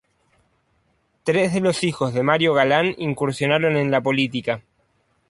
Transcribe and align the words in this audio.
Tres 1.23 1.53
de 1.53 1.59
los 1.59 1.83
hijos 1.83 2.11
de 2.15 2.23
Mario 2.23 2.55
Galán 2.55 2.95
incursionaron 2.97 3.77
en 3.77 3.91
la 3.91 4.01
política. 4.01 4.63